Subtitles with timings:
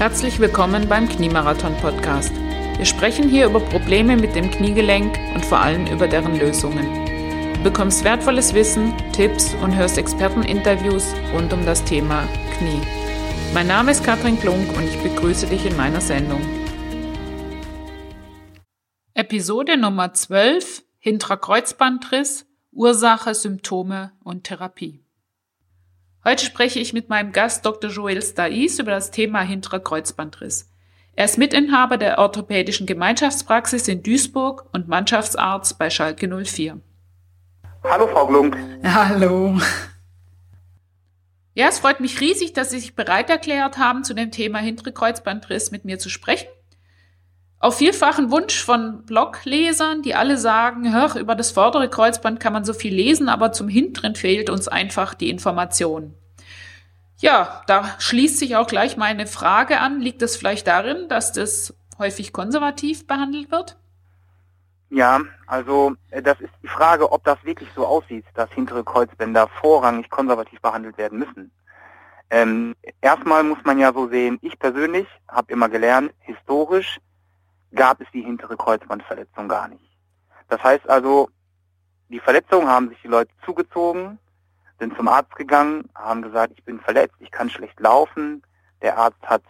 [0.00, 2.32] Herzlich willkommen beim Kniemarathon Podcast.
[2.78, 6.86] Wir sprechen hier über Probleme mit dem Kniegelenk und vor allem über deren Lösungen.
[7.56, 12.26] Du bekommst wertvolles Wissen, Tipps und hörst Experteninterviews rund um das Thema
[12.56, 12.80] Knie.
[13.52, 16.40] Mein Name ist Katrin Klunk und ich begrüße dich in meiner Sendung.
[19.12, 25.04] Episode Nummer 12 Hinterer Kreuzbandriss, Ursache, Symptome und Therapie.
[26.22, 27.90] Heute spreche ich mit meinem Gast Dr.
[27.90, 30.70] Joel Stais über das Thema hinterer Kreuzbandriss.
[31.16, 36.78] Er ist Mitinhaber der orthopädischen Gemeinschaftspraxis in Duisburg und Mannschaftsarzt bei Schalke 04.
[37.84, 38.54] Hallo Frau Glunk.
[38.84, 39.58] Hallo.
[41.54, 44.92] Ja, es freut mich riesig, dass Sie sich bereit erklärt haben, zu dem Thema hintere
[44.92, 46.48] Kreuzbandriss mit mir zu sprechen.
[47.62, 52.64] Auf vielfachen Wunsch von Bloglesern, die alle sagen, hör, über das vordere Kreuzband kann man
[52.64, 56.14] so viel lesen, aber zum hinteren fehlt uns einfach die Information.
[57.18, 60.00] Ja, da schließt sich auch gleich meine Frage an.
[60.00, 63.76] Liegt es vielleicht darin, dass das häufig konservativ behandelt wird?
[64.88, 69.48] Ja, also äh, das ist die Frage, ob das wirklich so aussieht, dass hintere Kreuzbänder
[69.60, 71.50] vorrangig konservativ behandelt werden müssen.
[72.30, 76.98] Ähm, erstmal muss man ja so sehen, ich persönlich habe immer gelernt, historisch
[77.74, 79.84] gab es die hintere Kreuzbandverletzung gar nicht.
[80.48, 81.30] Das heißt also,
[82.08, 84.18] die Verletzung haben sich die Leute zugezogen,
[84.78, 88.42] sind zum Arzt gegangen, haben gesagt, ich bin verletzt, ich kann schlecht laufen.
[88.82, 89.42] Der Arzt hat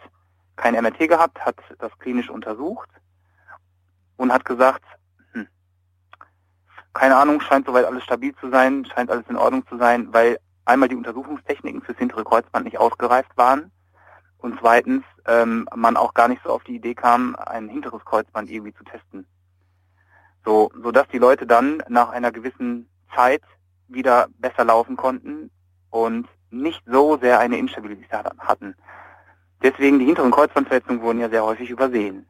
[0.57, 2.89] kein MRT gehabt, hat das klinisch untersucht
[4.17, 4.83] und hat gesagt,
[5.31, 5.47] hm,
[6.93, 10.37] keine Ahnung, scheint soweit alles stabil zu sein, scheint alles in Ordnung zu sein, weil
[10.65, 13.71] einmal die Untersuchungstechniken fürs hintere Kreuzband nicht ausgereift waren
[14.41, 18.49] und zweitens ähm, man auch gar nicht so auf die Idee kam, ein hinteres Kreuzband
[18.49, 19.25] irgendwie zu testen.
[20.43, 23.43] So, so dass die Leute dann nach einer gewissen Zeit
[23.87, 25.51] wieder besser laufen konnten
[25.89, 28.75] und nicht so sehr eine Instabilität hatten.
[29.61, 32.25] Deswegen die hinteren Kreuzbandverletzungen wurden ja sehr häufig übersehen.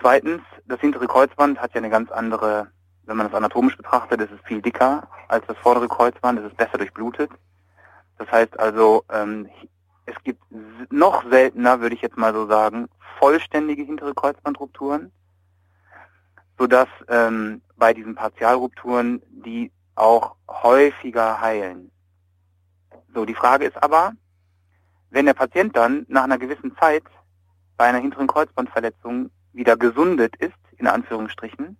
[0.00, 2.68] Zweitens, das hintere Kreuzband hat ja eine ganz andere,
[3.04, 6.56] wenn man es anatomisch betrachtet, ist es viel dicker als das vordere Kreuzband, es ist
[6.56, 7.30] besser durchblutet.
[8.16, 9.48] Das heißt also, ähm,
[10.08, 10.42] es gibt
[10.90, 12.88] noch seltener, würde ich jetzt mal so sagen,
[13.18, 15.12] vollständige hintere Kreuzbandrupturen,
[16.58, 21.90] sodass ähm, bei diesen Partialrupturen die auch häufiger heilen.
[23.14, 24.12] So, die Frage ist aber,
[25.10, 27.04] wenn der Patient dann nach einer gewissen Zeit
[27.76, 31.76] bei einer hinteren Kreuzbandverletzung wieder gesundet ist, in Anführungsstrichen,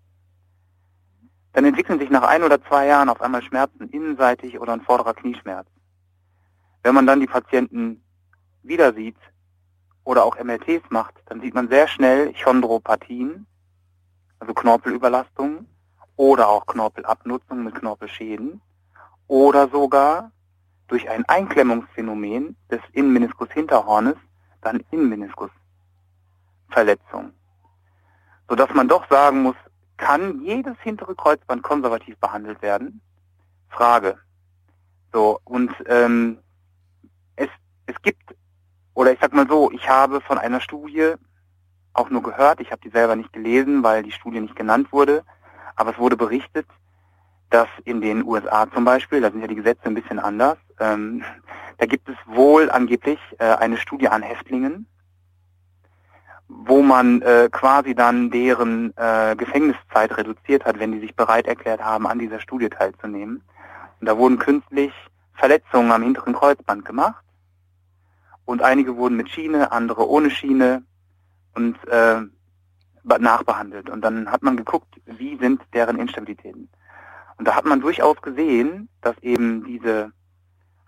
[1.53, 5.15] dann entwickeln sich nach ein oder zwei Jahren auf einmal Schmerzen innenseitig oder ein vorderer
[5.15, 5.67] Knieschmerz.
[6.83, 8.03] Wenn man dann die Patienten
[8.69, 9.17] wieder sieht
[10.05, 13.47] oder auch MRTs macht, dann sieht man sehr schnell Chondropathien,
[14.39, 15.67] also Knorpelüberlastungen
[16.17, 18.61] oder auch Knorpelabnutzung mit Knorpelschäden
[19.27, 20.31] oder sogar
[20.89, 24.17] durch ein Einklemmungsphänomen des Innenmeniskus-Hinterhornes
[24.63, 27.33] dann Innenmeniskusverletzung.
[28.49, 29.55] Sodass man doch sagen muss,
[29.99, 33.01] kann jedes hintere Kreuzband konservativ behandelt werden?
[33.69, 34.19] Frage.
[35.13, 36.39] So, und ähm,
[37.37, 37.49] es,
[37.87, 38.35] es gibt
[38.99, 41.15] oder ich sag mal so, ich habe von einer Studie
[41.93, 45.23] auch nur gehört, ich habe die selber nicht gelesen, weil die Studie nicht genannt wurde,
[45.77, 46.67] aber es wurde berichtet,
[47.49, 51.23] dass in den USA zum Beispiel, da sind ja die Gesetze ein bisschen anders, ähm,
[51.77, 54.89] da gibt es wohl angeblich äh, eine Studie an Häftlingen,
[56.49, 61.81] wo man äh, quasi dann deren äh, Gefängniszeit reduziert hat, wenn die sich bereit erklärt
[61.81, 63.45] haben, an dieser Studie teilzunehmen.
[64.01, 64.93] Und da wurden künstlich
[65.35, 67.23] Verletzungen am hinteren Kreuzband gemacht
[68.49, 70.83] und einige wurden mit Schiene, andere ohne Schiene
[71.55, 72.23] und äh,
[73.05, 73.91] nachbehandelt.
[73.91, 76.71] Und dann hat man geguckt, wie sind deren Instabilitäten.
[77.37, 80.13] Und da hat man durchaus gesehen, dass eben diese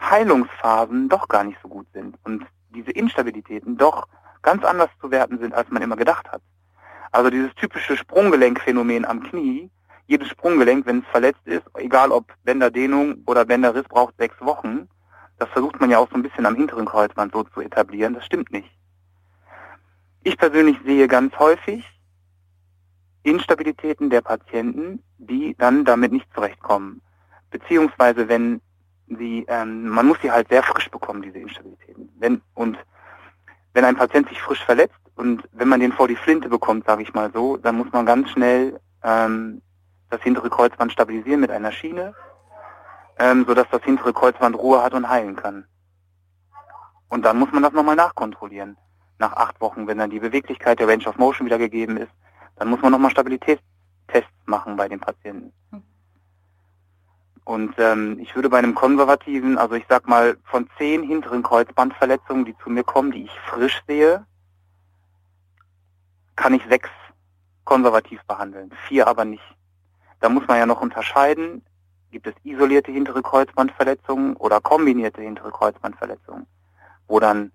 [0.00, 4.08] Heilungsphasen doch gar nicht so gut sind und diese Instabilitäten doch
[4.40, 6.40] ganz anders zu werten sind, als man immer gedacht hat.
[7.12, 9.70] Also dieses typische Sprunggelenkphänomen am Knie,
[10.06, 14.88] jedes Sprunggelenk, wenn es verletzt ist, egal ob Bänderdehnung oder Bänderriss, braucht sechs Wochen.
[15.40, 18.12] Das versucht man ja auch so ein bisschen am hinteren Kreuzband so zu etablieren.
[18.12, 18.70] Das stimmt nicht.
[20.22, 21.82] Ich persönlich sehe ganz häufig
[23.22, 27.00] Instabilitäten der Patienten, die dann damit nicht zurechtkommen.
[27.50, 28.60] Beziehungsweise wenn
[29.06, 32.10] sie, ähm, man muss sie halt sehr frisch bekommen, diese Instabilitäten.
[32.18, 32.76] Wenn, und
[33.72, 37.02] wenn ein Patient sich frisch verletzt und wenn man den vor die Flinte bekommt, sage
[37.02, 39.62] ich mal so, dann muss man ganz schnell ähm,
[40.10, 42.14] das hintere Kreuzband stabilisieren mit einer Schiene
[43.20, 45.66] ähm, sodass das hintere Kreuzband Ruhe hat und heilen kann.
[47.08, 48.76] Und dann muss man das nochmal nachkontrollieren.
[49.18, 52.12] Nach acht Wochen, wenn dann die Beweglichkeit der Range of Motion wieder gegeben ist,
[52.56, 55.52] dann muss man nochmal Stabilitätstests machen bei den Patienten.
[57.44, 62.44] Und ähm, ich würde bei einem konservativen, also ich sag mal, von zehn hinteren Kreuzbandverletzungen,
[62.44, 64.24] die zu mir kommen, die ich frisch sehe,
[66.36, 66.88] kann ich sechs
[67.64, 69.44] konservativ behandeln, vier aber nicht.
[70.20, 71.62] Da muss man ja noch unterscheiden,
[72.10, 76.46] gibt es isolierte hintere Kreuzbandverletzungen oder kombinierte hintere Kreuzbandverletzungen,
[77.08, 77.52] wo dann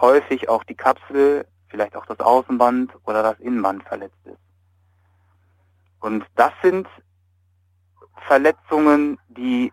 [0.00, 4.38] häufig auch die Kapsel, vielleicht auch das Außenband oder das Innenband verletzt ist.
[6.00, 6.86] Und das sind
[8.26, 9.72] Verletzungen, die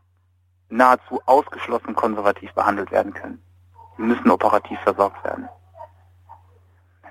[0.70, 3.42] nahezu ausgeschlossen konservativ behandelt werden können.
[3.98, 5.48] Die müssen operativ versorgt werden.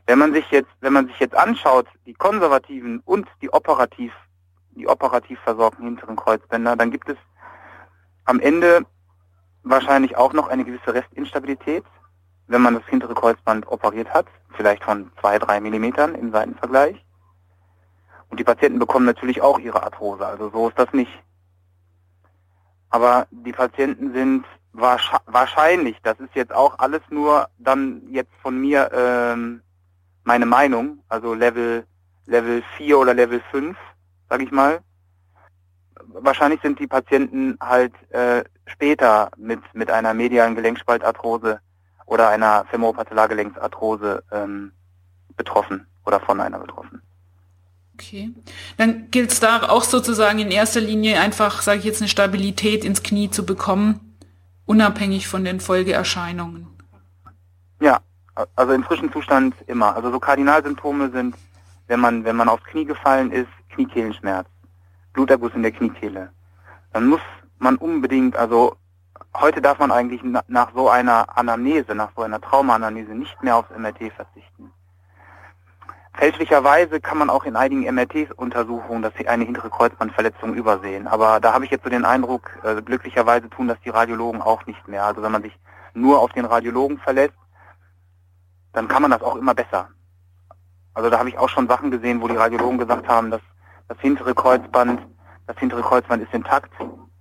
[0.07, 4.13] Wenn man sich jetzt, wenn man sich jetzt anschaut, die konservativen und die operativ,
[4.75, 7.17] die operativ versorgten hinteren Kreuzbänder, dann gibt es
[8.25, 8.87] am Ende
[9.63, 11.85] wahrscheinlich auch noch eine gewisse Restinstabilität,
[12.47, 14.27] wenn man das hintere Kreuzband operiert hat,
[14.57, 17.05] vielleicht von zwei, drei Millimetern im Seitenvergleich.
[18.29, 21.23] Und die Patienten bekommen natürlich auch ihre Arthrose, also so ist das nicht.
[22.91, 28.91] Aber die Patienten sind wahrscheinlich, das ist jetzt auch alles nur dann jetzt von mir
[28.93, 29.63] ähm,
[30.25, 31.87] meine Meinung, also Level
[32.27, 33.77] Level 4 oder Level 5,
[34.29, 34.81] sag ich mal.
[36.07, 41.61] Wahrscheinlich sind die Patienten halt äh, später mit, mit einer medialen Gelenkspaltarthrose
[42.07, 44.73] oder einer Femoropatellargelenksarthrose ähm,
[45.37, 47.03] betroffen oder von einer betroffen.
[47.95, 48.33] Okay.
[48.77, 52.85] Dann gilt es da auch sozusagen in erster Linie einfach, sage ich jetzt, eine Stabilität
[52.85, 54.19] ins Knie zu bekommen,
[54.67, 56.67] unabhängig von den Folgeerscheinungen.
[57.81, 58.01] Ja,
[58.57, 59.95] also im frischen Zustand immer.
[59.95, 61.37] Also so Kardinalsymptome sind,
[61.87, 64.47] wenn man, wenn man aufs Knie gefallen ist, Kniekehlenschmerz,
[65.13, 66.31] Bluterguss in der Kniekehle.
[66.93, 67.21] Dann muss
[67.59, 68.77] man unbedingt, also
[69.37, 73.71] heute darf man eigentlich nach so einer Anamnese, nach so einer Traumaanamnese nicht mehr aufs
[73.77, 74.73] MRT verzichten.
[76.17, 81.09] Fälschlicherweise kann man auch in einigen MRT-Untersuchungen dass sie eine hintere Kreuzbandverletzung übersehen.
[81.09, 84.65] Aber da habe ich jetzt so den Eindruck, äh, glücklicherweise tun das die Radiologen auch
[84.67, 85.05] nicht mehr.
[85.05, 85.59] Also wenn man sich
[85.93, 87.35] nur auf den Radiologen verlässt,
[88.73, 89.89] dann kann man das auch immer besser.
[90.95, 93.41] Also da habe ich auch schon Sachen gesehen, wo die Radiologen gesagt haben, dass
[93.89, 95.01] das hintere Kreuzband,
[95.47, 96.73] das hintere Kreuzband ist intakt.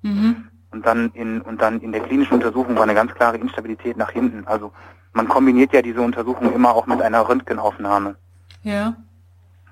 [0.04, 0.48] Mhm.
[0.72, 4.12] Und dann in und dann in der klinischen Untersuchung war eine ganz klare Instabilität nach
[4.12, 4.48] hinten.
[4.48, 4.72] Also
[5.12, 8.16] man kombiniert ja diese Untersuchung immer auch mit einer Röntgenaufnahme.
[8.64, 8.96] Ja.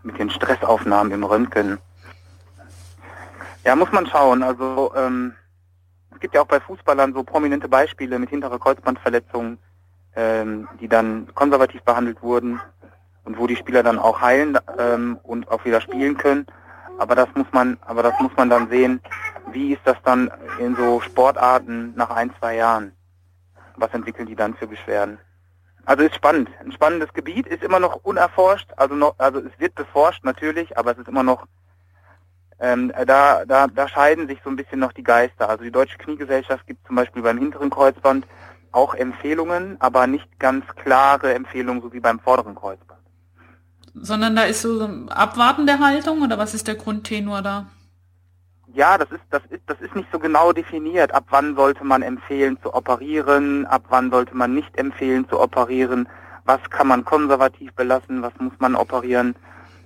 [0.04, 1.80] Mit den Stressaufnahmen im Röntgen.
[3.64, 4.44] Ja, muss man schauen.
[4.44, 5.34] Also ähm,
[6.12, 9.58] es gibt ja auch bei Fußballern so prominente Beispiele mit hinterer Kreuzbandverletzungen,
[10.16, 12.60] ähm, die dann konservativ behandelt wurden
[13.24, 16.46] und wo die Spieler dann auch heilen ähm, und auch wieder spielen können.
[16.98, 19.02] Aber das muss man, aber das muss man dann sehen,
[19.52, 22.92] wie ist das dann in so Sportarten nach ein, zwei Jahren?
[23.76, 25.18] Was entwickeln die dann für Beschwerden?
[25.86, 26.50] Also ist spannend.
[26.60, 30.92] Ein spannendes Gebiet, ist immer noch unerforscht, also noch, also es wird beforscht natürlich, aber
[30.92, 31.48] es ist immer noch
[32.62, 35.50] ähm, da, da, da scheiden sich so ein bisschen noch die Geister.
[35.50, 38.28] Also die Deutsche Kniegesellschaft gibt zum Beispiel beim hinteren Kreuzband
[38.72, 42.91] auch Empfehlungen, aber nicht ganz klare Empfehlungen, so wie beim vorderen Kreuzband.
[43.94, 47.68] Sondern da ist so Abwarten der Haltung oder was ist der Grundtenor da?
[48.74, 51.14] Ja, das ist, das ist, das ist nicht so genau definiert.
[51.14, 53.66] Ab wann sollte man empfehlen zu operieren?
[53.66, 56.08] Ab wann sollte man nicht empfehlen zu operieren?
[56.46, 58.22] Was kann man konservativ belassen?
[58.22, 59.36] Was muss man operieren?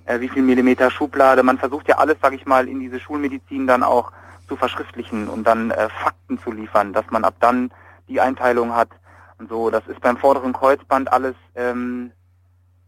[0.04, 1.42] Äh, wie viel Millimeter Schublade?
[1.42, 4.12] Man versucht ja alles, sage ich mal, in diese Schulmedizin dann auch
[4.46, 7.72] zu verschriftlichen und dann äh, Fakten zu liefern, dass man ab dann
[8.08, 8.90] die Einteilung hat
[9.38, 9.70] und so.
[9.70, 12.12] Das ist beim vorderen Kreuzband alles, ähm,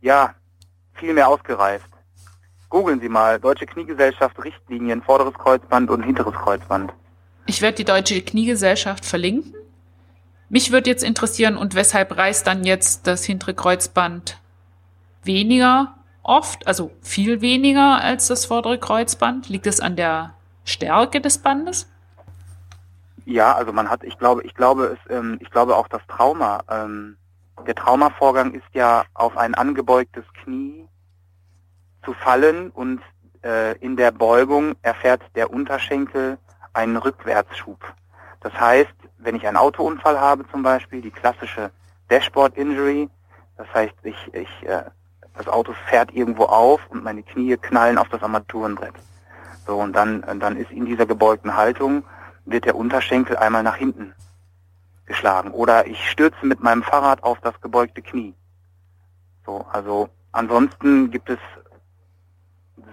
[0.00, 0.34] ja,
[0.98, 1.88] viel mehr ausgereift.
[2.68, 6.92] Googeln Sie mal, Deutsche Kniegesellschaft Richtlinien, vorderes Kreuzband und hinteres Kreuzband.
[7.46, 9.54] Ich werde die Deutsche Kniegesellschaft verlinken.
[10.50, 14.40] Mich würde jetzt interessieren, und weshalb reißt dann jetzt das hintere Kreuzband
[15.22, 19.48] weniger oft, also viel weniger als das vordere Kreuzband?
[19.48, 21.88] Liegt es an der Stärke des Bandes?
[23.24, 26.62] Ja, also man hat, ich glaube, ich glaube, es, ähm, ich glaube auch das Trauma.
[26.70, 27.17] Ähm,
[27.66, 30.86] der Traumavorgang ist ja auf ein angebeugtes Knie
[32.04, 33.00] zu fallen und
[33.44, 36.38] äh, in der Beugung erfährt der Unterschenkel
[36.72, 37.78] einen Rückwärtsschub.
[38.40, 41.70] Das heißt, wenn ich einen Autounfall habe zum Beispiel, die klassische
[42.10, 43.10] Dashboard Injury,
[43.56, 44.84] das heißt, ich, ich, äh,
[45.36, 48.94] das Auto fährt irgendwo auf und meine Knie knallen auf das Armaturenbrett.
[49.66, 52.04] So, und dann, dann ist in dieser gebeugten Haltung,
[52.44, 54.14] wird der Unterschenkel einmal nach hinten
[55.08, 55.50] geschlagen.
[55.50, 58.34] Oder ich stürze mit meinem Fahrrad auf das gebeugte Knie.
[59.44, 61.38] So, also ansonsten gibt es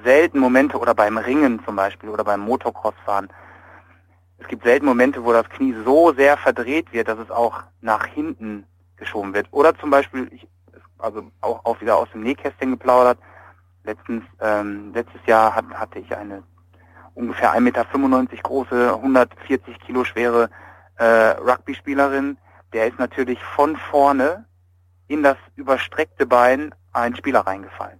[0.04, 3.30] selten Momente oder beim Ringen zum Beispiel oder beim Motocrossfahren.
[4.38, 8.06] Es gibt selten Momente, wo das Knie so sehr verdreht wird, dass es auch nach
[8.06, 8.66] hinten
[8.98, 9.48] geschoben wird.
[9.52, 10.48] Oder zum Beispiel, ich,
[10.98, 13.20] also auch, auch wieder aus dem Nähkästchen geplaudert.
[13.84, 16.44] Letztens, ähm, letztes Jahr hat, hatte ich eine
[17.14, 17.86] ungefähr 1,95 Meter
[18.44, 20.50] große, 140 Kilo schwere
[20.98, 22.38] äh, Rugby-Spielerin.
[22.74, 24.46] Der ist natürlich von vorne
[25.08, 28.00] in das überstreckte Bein ein Spieler reingefallen.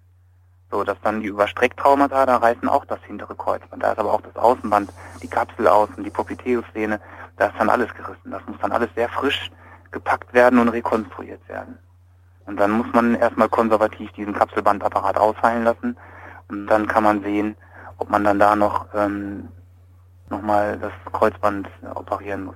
[0.72, 3.84] So, dass dann die Überstrecktraumata, da reißen auch das hintere Kreuzband.
[3.84, 7.00] Da ist aber auch das Außenband, die Kapsel außen, die Popliteus-Szene,
[7.38, 8.32] da ist dann alles gerissen.
[8.32, 9.52] Das muss dann alles sehr frisch
[9.92, 11.78] gepackt werden und rekonstruiert werden.
[12.46, 15.98] Und dann muss man erstmal konservativ diesen Kapselbandapparat ausheilen lassen
[16.48, 17.56] und dann kann man sehen,
[17.98, 19.50] ob man dann da noch ähm,
[20.30, 22.56] nochmal das Kreuzband operieren muss.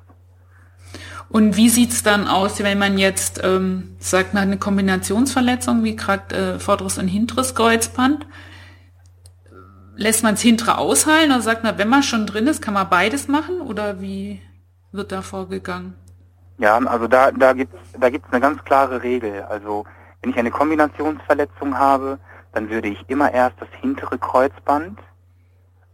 [1.30, 5.96] Und wie sieht's dann aus, wenn man jetzt ähm, sagt, man hat eine Kombinationsverletzung, wie
[5.96, 8.26] gerade äh, vorderes und hinteres Kreuzband?
[9.96, 12.90] Lässt man es hintere ausheilen oder sagt man, wenn man schon drin ist, kann man
[12.90, 13.62] beides machen?
[13.62, 14.42] Oder wie
[14.92, 15.94] wird da vorgegangen?
[16.58, 19.44] Ja, also da, da gibt es da gibt's eine ganz klare Regel.
[19.44, 19.86] Also
[20.22, 22.18] wenn ich eine Kombinationsverletzung habe,
[22.54, 25.00] dann würde ich immer erst das hintere Kreuzband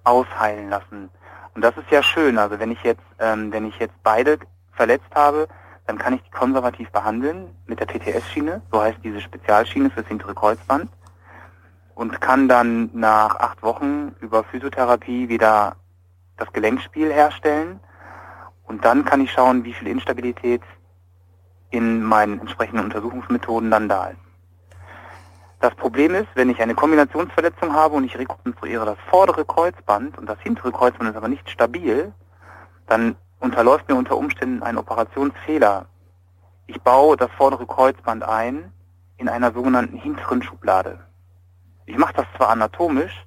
[0.06, 1.10] ausheilen lassen.
[1.54, 2.38] Und das ist ja schön.
[2.38, 4.40] Also wenn ich jetzt, ähm, wenn ich jetzt beide
[4.76, 5.48] verletzt habe,
[5.88, 10.34] dann kann ich die konservativ behandeln mit der TTS-Schiene, so heißt diese Spezialschiene fürs hintere
[10.34, 10.90] Kreuzband,
[11.94, 15.76] und kann dann nach acht Wochen über Physiotherapie wieder
[16.38, 17.80] das Gelenkspiel herstellen.
[18.68, 20.62] Und dann kann ich schauen, wie viel Instabilität
[21.70, 24.20] in meinen entsprechenden Untersuchungsmethoden dann da ist.
[25.62, 30.28] Das Problem ist, wenn ich eine Kombinationsverletzung habe und ich rekonstruiere das vordere Kreuzband und
[30.28, 32.14] das hintere Kreuzband ist aber nicht stabil,
[32.88, 35.86] dann unterläuft mir unter Umständen ein Operationsfehler.
[36.68, 38.72] Ich baue das vordere Kreuzband ein
[39.18, 41.00] in einer sogenannten hinteren Schublade.
[41.86, 43.26] Ich mache das zwar anatomisch,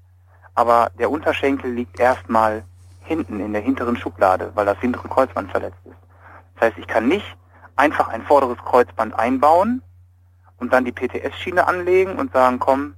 [0.54, 2.64] aber der Unterschenkel liegt erstmal
[3.04, 5.96] hinten in der hinteren Schublade, weil das hintere Kreuzband verletzt ist.
[6.54, 7.36] Das heißt, ich kann nicht
[7.76, 9.82] einfach ein vorderes Kreuzband einbauen
[10.58, 12.94] und dann die PTS-Schiene anlegen und sagen, komm,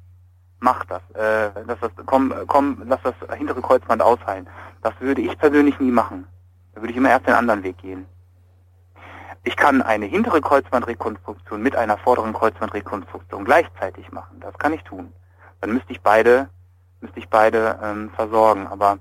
[0.58, 4.48] mach das, äh, lass das, komm, komm, lass das hintere Kreuzband ausheilen.
[4.82, 6.26] Das würde ich persönlich nie machen.
[6.74, 8.06] Da würde ich immer erst den anderen Weg gehen.
[9.42, 14.38] Ich kann eine hintere Kreuzbandrekonstruktion mit einer vorderen Kreuzbandrekonstruktion gleichzeitig machen.
[14.40, 15.12] Das kann ich tun.
[15.60, 16.48] Dann müsste ich beide,
[17.00, 18.66] müsste ich beide ähm, versorgen.
[18.66, 18.98] Aber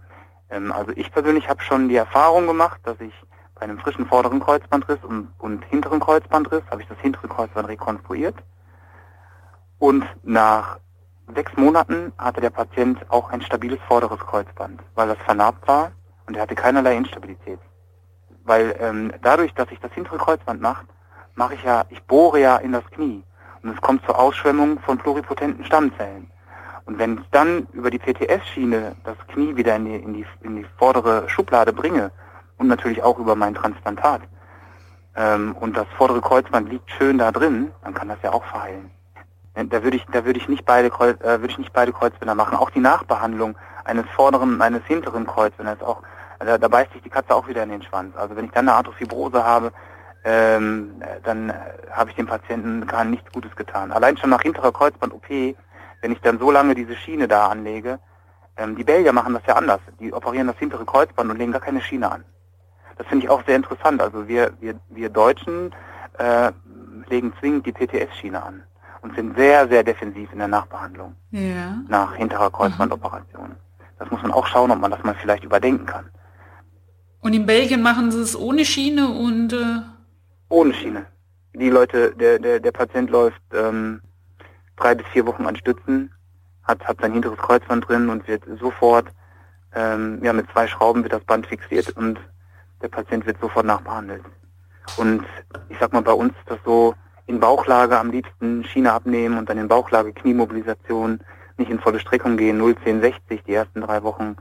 [0.50, 3.14] ähm, also ich persönlich habe schon die Erfahrung gemacht, dass ich
[3.56, 8.36] bei einem frischen vorderen Kreuzbandriss und, und hinteren Kreuzbandriss habe ich das hintere Kreuzband rekonstruiert.
[9.78, 10.80] Und nach
[11.36, 15.92] sechs Monaten hatte der Patient auch ein stabiles vorderes Kreuzband, weil das vernarbt war
[16.29, 17.59] und er hatte keinerlei Instabilität.
[18.43, 20.86] Weil ähm, dadurch, dass ich das hintere Kreuzband mache,
[21.33, 23.24] mache ich ja, ich bohre ja in das Knie
[23.63, 26.29] und es kommt zur Ausschwemmung von pluripotenten Stammzellen.
[26.86, 30.55] Und wenn ich dann über die PTS-Schiene das Knie wieder in die, in, die, in
[30.57, 32.12] die vordere Schublade bringe
[32.57, 34.21] und natürlich auch über mein Transplantat
[35.15, 38.91] ähm, und das vordere Kreuzband liegt schön da drin, dann kann das ja auch verheilen.
[39.55, 42.36] Da würde ich, da würde ich nicht beide Kreuz, äh, würde ich nicht beide Kreuzbänder
[42.36, 42.55] machen.
[42.55, 46.01] Auch die Nachbehandlung eines vorderen, eines hinteren Kreuzbänders auch,
[46.39, 48.15] da, da beißt sich die Katze auch wieder in den Schwanz.
[48.15, 49.72] Also wenn ich dann eine Arthrofibrose habe,
[50.24, 51.53] ähm, dann
[51.91, 53.91] habe ich dem Patienten gar nichts Gutes getan.
[53.91, 55.29] Allein schon nach hinterer Kreuzband-OP,
[56.01, 58.00] wenn ich dann so lange diese Schiene da anlege,
[58.58, 59.79] ähm, die Belgier machen das ja anders.
[60.00, 62.24] Die operieren das hintere Kreuzband und legen gar keine Schiene an.
[62.98, 64.01] Das finde ich auch sehr interessant.
[64.01, 65.74] Also wir, wir, wir Deutschen
[66.17, 66.51] äh,
[67.08, 68.63] legen zwingend die PTS-Schiene an
[69.01, 71.77] und sind sehr, sehr defensiv in der Nachbehandlung ja.
[71.88, 73.55] nach hinterer Kreuzbandoperation.
[73.98, 76.10] Das muss man auch schauen, ob man das mal vielleicht überdenken kann.
[77.22, 79.82] Und in Belgien machen sie es ohne Schiene und äh
[80.50, 81.06] ohne Schiene.
[81.54, 84.02] Die Leute, der, der, der Patient läuft ähm,
[84.78, 86.12] drei bis vier Wochen an Stützen,
[86.64, 89.08] hat, hat sein hinteres Kreuzband drin und wird sofort,
[89.76, 92.20] ähm, ja, mit zwei Schrauben wird das Band fixiert und
[92.82, 94.24] der Patient wird sofort nachbehandelt.
[94.98, 95.26] Und
[95.70, 96.96] ich sag mal, bei uns ist das so,
[97.28, 101.20] in Bauchlage am liebsten Schiene abnehmen und dann in Bauchlage Kniemobilisation,
[101.58, 104.36] nicht in volle Streckung gehen, 0, 10, 60 die ersten drei Wochen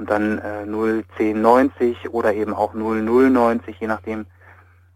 [0.00, 4.24] und dann äh, 0, 10, 90 oder eben auch 0, 0, 90, je nachdem,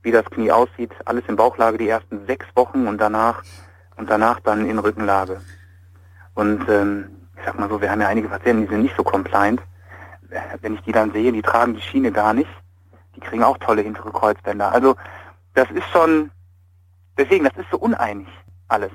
[0.03, 0.93] wie das Knie aussieht.
[1.05, 3.43] Alles in Bauchlage die ersten sechs Wochen und danach
[3.97, 5.43] und danach dann in Rückenlage.
[6.33, 9.05] Und ähm, ich sag mal so, wir haben ja einige Patienten, die sind nicht so
[9.05, 9.61] compliant.
[10.63, 12.51] Wenn ich die dann sehe, die tragen die Schiene gar nicht,
[13.15, 14.73] die kriegen auch tolle hintere Kreuzbänder.
[14.73, 14.97] Also
[15.53, 16.31] das ist schon,
[17.19, 18.29] deswegen, das ist so uneinig
[18.69, 18.91] alles.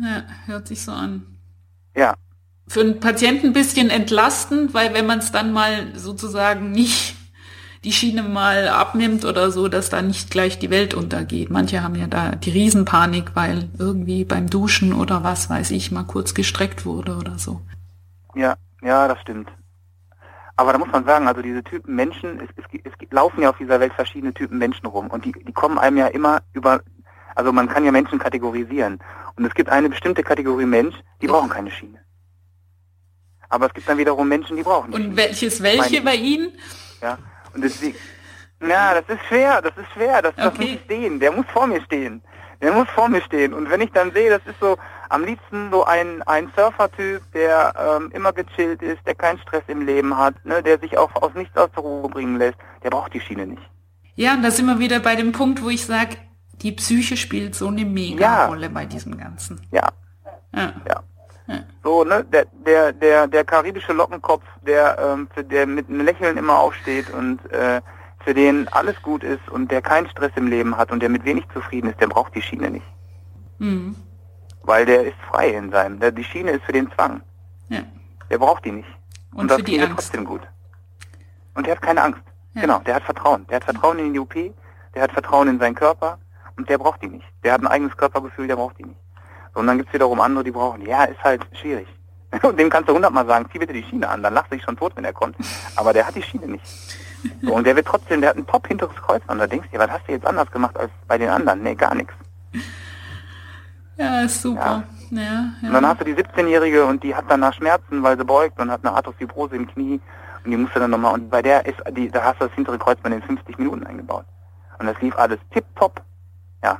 [0.00, 1.38] Ja, hört sich so an.
[1.96, 2.14] Ja.
[2.68, 7.16] Für einen Patienten ein bisschen entlastend, weil wenn man es dann mal sozusagen nicht
[7.84, 11.50] die Schiene mal abnimmt oder so, dass da nicht gleich die Welt untergeht.
[11.50, 16.02] Manche haben ja da die Riesenpanik, weil irgendwie beim Duschen oder was weiß ich mal
[16.02, 17.60] kurz gestreckt wurde oder so.
[18.34, 19.50] Ja, ja, das stimmt.
[20.56, 23.58] Aber da muss man sagen, also diese Typen Menschen, es, es, es laufen ja auf
[23.58, 26.80] dieser Welt verschiedene Typen Menschen rum und die, die kommen einem ja immer über,
[27.36, 28.98] also man kann ja Menschen kategorisieren.
[29.36, 31.32] Und es gibt eine bestimmte Kategorie Mensch, die ja.
[31.32, 32.00] brauchen keine Schiene.
[33.48, 36.52] Aber es gibt dann wiederum Menschen, die brauchen die Und welches welche bei Ihnen?
[37.00, 37.18] Ja,
[37.54, 37.96] und deswegen,
[38.60, 40.42] ja, das ist schwer, das ist schwer, das, okay.
[40.42, 42.22] das muss ich sehen, der muss vor mir stehen.
[42.60, 43.54] Der muss vor mir stehen.
[43.54, 44.76] Und wenn ich dann sehe, das ist so
[45.10, 49.86] Am liebsten so ein, ein Surfer-Typ, der ähm, immer gechillt ist, der keinen Stress im
[49.86, 53.14] Leben hat, ne, der sich auch aus nichts aus der Ruhe bringen lässt, der braucht
[53.14, 53.62] die Schiene nicht.
[54.16, 56.16] Ja, und da sind wir wieder bei dem Punkt, wo ich sage,
[56.60, 58.46] die Psyche spielt so eine mega ja.
[58.46, 59.60] Rolle bei diesem Ganzen.
[59.70, 59.88] Ja.
[60.54, 60.72] Ja.
[60.86, 61.02] ja.
[61.82, 66.36] So, ne, der, der, der, der karibische Lockenkopf, der, ähm, für der mit einem Lächeln
[66.36, 67.80] immer aufsteht und äh,
[68.20, 71.24] für den alles gut ist und der keinen Stress im Leben hat und der mit
[71.24, 72.86] wenig zufrieden ist, der braucht die Schiene nicht.
[73.58, 73.96] Mhm.
[74.62, 75.98] Weil der ist frei in seinem.
[75.98, 77.22] Der, die Schiene ist für den Zwang.
[77.70, 77.80] Ja.
[78.30, 78.88] Der braucht die nicht.
[79.32, 79.94] Und, und das für die Angst.
[79.94, 80.42] trotzdem gut.
[81.54, 82.20] Und der hat keine Angst.
[82.52, 82.60] Ja.
[82.62, 83.46] Genau, der hat Vertrauen.
[83.46, 84.34] Der hat Vertrauen in die UP,
[84.94, 86.18] der hat Vertrauen in seinen Körper
[86.56, 87.26] und der braucht die nicht.
[87.42, 89.00] Der hat ein eigenes Körpergefühl, der braucht die nicht.
[89.58, 91.88] Und dann gibt's wiederum andere, die brauchen, ja, ist halt schwierig.
[92.42, 94.76] Und dem kannst du hundertmal sagen, zieh bitte die Schiene an, dann lacht sich schon
[94.76, 95.36] tot, wenn er kommt.
[95.76, 96.64] Aber der hat die Schiene nicht.
[97.42, 99.76] So, und der wird trotzdem, der hat ein top hinteres Kreuz und da denkst du
[99.76, 101.64] dir, was hast du jetzt anders gemacht als bei den anderen?
[101.64, 102.12] Nee, gar nichts.
[103.96, 104.60] Ja, ist super.
[104.60, 104.84] Ja.
[105.10, 105.68] Ja, ja.
[105.68, 108.70] Und dann hast du die 17-Jährige und die hat danach Schmerzen, weil sie beugt und
[108.70, 110.00] hat eine Arthrofibrose im Knie
[110.44, 112.78] und die musste dann nochmal, und bei der ist, die, da hast du das hintere
[112.78, 114.26] Kreuzband in 50 Minuten eingebaut.
[114.78, 116.02] Und das lief alles tipptopp.
[116.62, 116.78] Ja,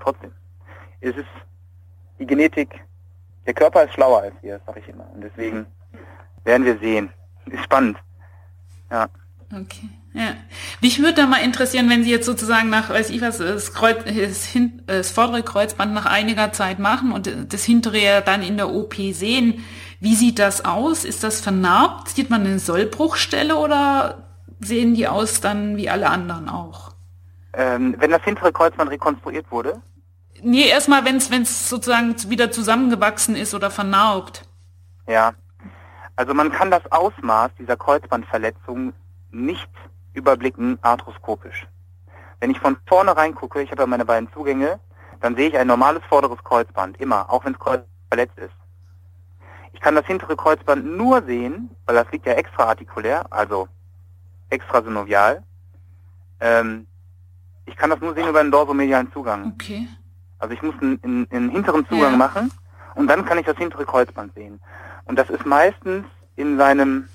[0.00, 0.32] trotzdem.
[1.00, 1.26] Es ist
[2.18, 2.80] die Genetik,
[3.46, 5.06] der Körper ist schlauer als wir, sag ich immer.
[5.14, 5.66] Und deswegen
[6.44, 7.10] werden wir sehen.
[7.46, 7.98] Ist spannend.
[8.90, 9.08] Ja.
[9.52, 9.88] Okay.
[10.12, 10.34] Ja.
[10.80, 13.98] Mich würde da mal interessieren, wenn Sie jetzt sozusagen nach, weiß ich was, das, Kreuz,
[14.04, 18.56] das, hin, das vordere Kreuzband nach einiger Zeit machen und das hintere ja dann in
[18.56, 19.62] der OP sehen.
[20.00, 21.04] Wie sieht das aus?
[21.04, 22.08] Ist das vernarbt?
[22.08, 24.26] Sieht man eine Sollbruchstelle oder
[24.60, 26.92] sehen die aus dann wie alle anderen auch?
[27.52, 29.80] Ähm, wenn das hintere Kreuzband rekonstruiert wurde?
[30.42, 34.48] Nee, erstmal, wenn es sozusagen wieder zusammengewachsen ist oder vernarbt.
[35.06, 35.34] Ja.
[36.16, 38.92] Also man kann das Ausmaß dieser Kreuzbandverletzung
[39.30, 39.68] nicht
[40.14, 41.66] überblicken arthroskopisch.
[42.40, 44.80] Wenn ich von vorne reingucke, ich habe ja meine beiden Zugänge,
[45.20, 48.54] dann sehe ich ein normales vorderes Kreuzband, immer, auch wenn Kreuz verletzt ist.
[49.72, 53.68] Ich kann das hintere Kreuzband nur sehen, weil das liegt ja extraartikulär, also
[54.48, 55.42] extrasynovial.
[56.40, 56.86] Ähm,
[57.66, 59.52] ich kann das nur sehen über einen dorsomedialen Zugang.
[59.54, 59.88] Okay.
[60.38, 62.16] Also ich muss einen, einen, einen hinteren Zugang ja.
[62.18, 62.50] machen
[62.94, 64.60] und dann kann ich das hintere Kreuzband sehen.
[65.04, 66.04] Und das ist meistens
[66.36, 67.08] in seinem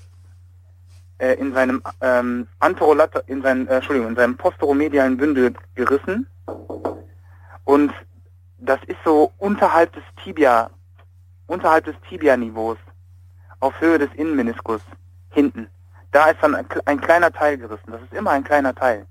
[1.22, 6.26] äh, in seinem ähm, Anterolater, in seinem, äh, Entschuldigung, in seinem posteromedialen Bündel gerissen.
[7.64, 7.92] Und
[8.58, 10.68] das ist so unterhalb des Tibia,
[11.46, 12.78] unterhalb des Tibia-Niveaus,
[13.60, 14.80] auf Höhe des Innenmeniskus,
[15.30, 15.68] hinten.
[16.10, 17.92] Da ist dann ein, ein kleiner Teil gerissen.
[17.92, 19.06] Das ist immer ein kleiner Teil.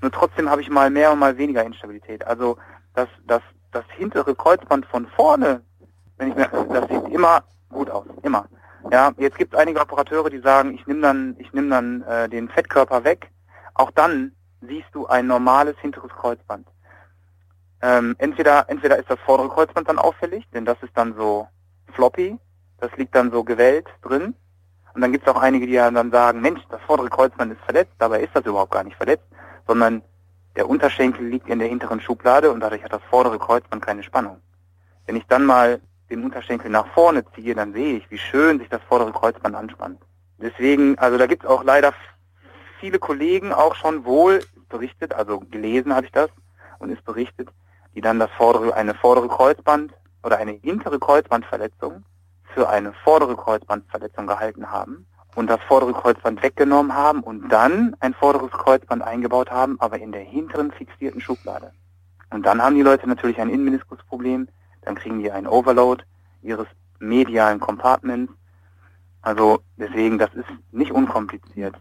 [0.00, 2.24] Nur trotzdem habe ich mal mehr und mal weniger Instabilität.
[2.26, 2.58] Also
[2.94, 5.62] das, das, das hintere Kreuzband von vorne,
[6.18, 8.46] wenn ich mir, das sieht immer gut aus, immer.
[8.90, 12.28] Ja, jetzt gibt es einige Operateure, die sagen, ich nehme dann, ich nehme dann äh,
[12.28, 13.30] den Fettkörper weg.
[13.74, 16.66] Auch dann siehst du ein normales hinteres Kreuzband.
[17.80, 21.48] Ähm, entweder, entweder ist das vordere Kreuzband dann auffällig, denn das ist dann so
[21.94, 22.38] floppy,
[22.78, 24.34] das liegt dann so gewellt drin.
[24.94, 27.94] Und dann gibt es auch einige, die dann sagen, Mensch, das vordere Kreuzband ist verletzt,
[27.98, 29.24] dabei ist das überhaupt gar nicht verletzt,
[29.66, 30.02] sondern
[30.56, 34.40] der Unterschenkel liegt in der hinteren Schublade und dadurch hat das vordere Kreuzband keine Spannung.
[35.06, 38.68] Wenn ich dann mal den Unterschenkel nach vorne ziehe, dann sehe ich, wie schön sich
[38.68, 40.00] das vordere Kreuzband anspannt.
[40.38, 41.94] Deswegen, also da gibt es auch leider
[42.80, 46.30] viele Kollegen auch schon wohl berichtet, also gelesen habe ich das
[46.78, 47.48] und ist berichtet,
[47.94, 52.04] die dann das vordere, eine vordere Kreuzband oder eine hintere Kreuzbandverletzung
[52.54, 58.14] für eine vordere Kreuzbandverletzung gehalten haben und das vordere Kreuzband weggenommen haben und dann ein
[58.14, 61.72] vorderes Kreuzband eingebaut haben, aber in der hinteren fixierten Schublade.
[62.30, 64.48] Und dann haben die Leute natürlich ein Innenmeniskusproblem,
[64.82, 66.04] dann kriegen die einen Overload
[66.42, 66.66] ihres
[66.98, 68.32] medialen Compartments.
[69.20, 71.76] Also deswegen, das ist nicht unkompliziert.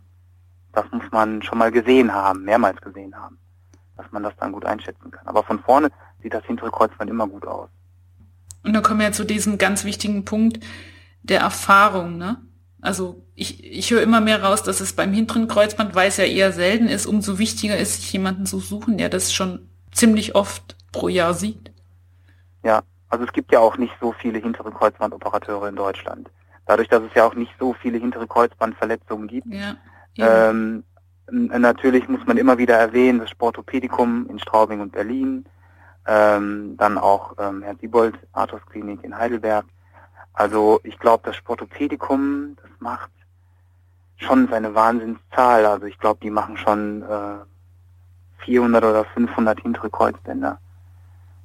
[0.73, 3.37] Das muss man schon mal gesehen haben, mehrmals gesehen haben,
[3.97, 5.27] dass man das dann gut einschätzen kann.
[5.27, 5.89] Aber von vorne
[6.21, 7.69] sieht das hintere Kreuzband immer gut aus.
[8.63, 10.59] Und dann kommen wir zu diesem ganz wichtigen Punkt
[11.23, 12.37] der Erfahrung, ne?
[12.81, 16.25] Also ich, ich höre immer mehr raus, dass es beim hinteren Kreuzband, weil es ja
[16.25, 20.75] eher selten ist, umso wichtiger ist, sich jemanden zu suchen, der das schon ziemlich oft
[20.91, 21.71] pro Jahr sieht.
[22.63, 26.29] Ja, also es gibt ja auch nicht so viele hintere Kreuzbandoperateure in Deutschland.
[26.65, 29.47] Dadurch, dass es ja auch nicht so viele hintere Kreuzbandverletzungen gibt.
[29.47, 29.75] Ja,
[30.17, 30.83] ähm,
[31.29, 35.45] natürlich muss man immer wieder erwähnen, das Sportopädikum in Straubing und Berlin,
[36.07, 39.65] ähm, dann auch ähm, Herr Siebold, Arthos Klinik in Heidelberg.
[40.33, 43.11] Also ich glaube, das Sportopädikum, das macht
[44.17, 45.65] schon seine Wahnsinnszahl.
[45.65, 47.39] Also ich glaube, die machen schon äh,
[48.45, 50.59] 400 oder 500 hintere Kreuzbänder.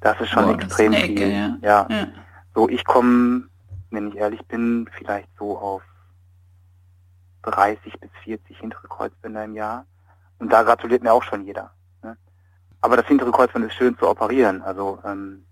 [0.01, 1.31] Das ist schon Boah, extrem ist Ecke, viel.
[1.31, 1.57] Ja.
[1.61, 1.87] Ja.
[1.89, 2.07] ja.
[2.55, 3.43] So, ich komme,
[3.91, 5.81] wenn ich ehrlich bin, vielleicht so auf
[7.43, 9.85] 30 bis 40 hintere Kreuzbänder im Jahr.
[10.39, 11.71] Und da gratuliert mir auch schon jeder.
[12.03, 12.17] Ne?
[12.81, 14.61] Aber das hintere Kreuzband ist schön zu operieren.
[14.61, 15.43] Also ähm,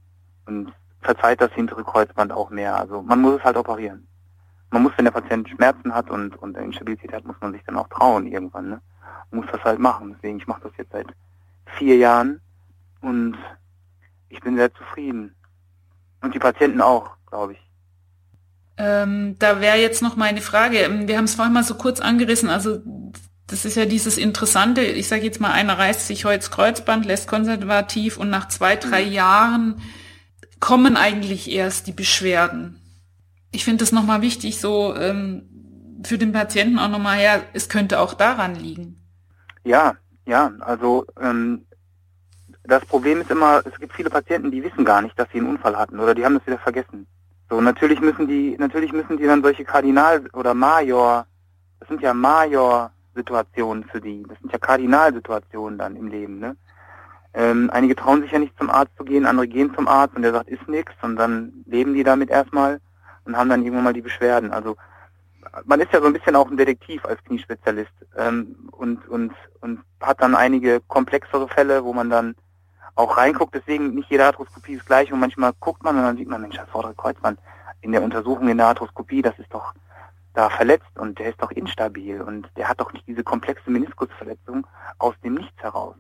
[0.45, 0.71] und
[1.05, 2.75] verzeiht das hintere Kreuzband auch mehr.
[2.75, 4.07] Also man muss es halt operieren.
[4.71, 7.77] Man muss, wenn der Patient Schmerzen hat und, und Instabilität hat, muss man sich dann
[7.77, 8.69] auch trauen irgendwann.
[8.69, 8.81] Ne?
[9.31, 10.15] Man muss das halt machen.
[10.15, 11.07] Deswegen, ich mache das jetzt seit
[11.77, 12.41] vier Jahren
[13.01, 13.37] und
[14.29, 15.35] ich bin sehr zufrieden.
[16.21, 17.59] Und die Patienten auch, glaube ich.
[18.77, 20.79] Ähm, da wäre jetzt noch meine Frage.
[20.79, 22.49] Ähm, wir haben es vorhin mal so kurz angerissen.
[22.49, 22.79] Also
[23.47, 24.81] das ist ja dieses Interessante.
[24.81, 29.05] Ich sage jetzt mal, einer reißt sich heute Kreuzband, lässt konservativ und nach zwei, drei
[29.05, 29.11] mhm.
[29.11, 29.81] Jahren
[30.59, 32.81] kommen eigentlich erst die Beschwerden.
[33.51, 35.49] Ich finde es nochmal wichtig, so ähm,
[36.03, 39.01] für den Patienten auch nochmal her, es könnte auch daran liegen.
[39.63, 41.65] Ja, ja, also ähm,
[42.63, 45.49] das Problem ist immer, es gibt viele Patienten, die wissen gar nicht, dass sie einen
[45.49, 47.07] Unfall hatten oder die haben das wieder vergessen.
[47.49, 51.27] So, natürlich müssen die, natürlich müssen die dann solche Kardinal- oder Major,
[51.79, 56.55] das sind ja Major-Situationen für die, das sind ja Kardinalsituationen dann im Leben, ne?
[57.35, 60.21] Ähm, einige trauen sich ja nicht zum Arzt zu gehen, andere gehen zum Arzt und
[60.21, 62.79] der sagt, ist nichts und dann leben die damit erstmal
[63.25, 64.51] und haben dann irgendwann mal die Beschwerden.
[64.51, 64.77] Also
[65.65, 69.81] man ist ja so ein bisschen auch ein Detektiv als Kniespezialist ähm, und, und, und
[70.01, 72.35] hat dann einige komplexere Fälle, wo man dann
[72.95, 73.53] auch reinguckt.
[73.53, 76.55] Deswegen nicht jede Arthroskopie ist gleich und manchmal guckt man und dann sieht man, Mensch,
[76.55, 77.39] das vordere Kreuzband
[77.81, 79.73] in der Untersuchung in der Arthroskopie, das ist doch
[80.33, 84.65] da verletzt und der ist doch instabil und der hat doch nicht diese komplexe Meniskusverletzung
[84.97, 85.95] aus dem Nichts heraus.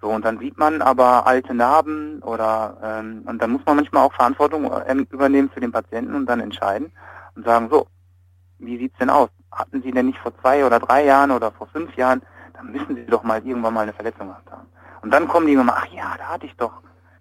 [0.00, 4.04] So, und dann sieht man aber alte Narben oder ähm, und dann muss man manchmal
[4.04, 6.92] auch Verantwortung ähm, übernehmen für den Patienten und dann entscheiden
[7.34, 7.88] und sagen, so,
[8.58, 9.28] wie sieht's denn aus?
[9.50, 12.22] Hatten Sie denn nicht vor zwei oder drei Jahren oder vor fünf Jahren,
[12.54, 14.68] dann müssen Sie doch mal irgendwann mal eine Verletzung gehabt haben.
[15.02, 16.72] Und dann kommen die immer, ach ja, da hatte ich doch.